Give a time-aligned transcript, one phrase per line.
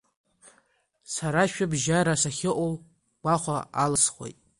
[1.13, 2.73] Сара шәыбжьара сахьыҟоу
[3.21, 4.37] гәахәа алысхуеит…